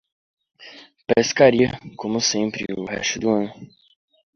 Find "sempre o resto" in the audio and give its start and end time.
2.31-3.15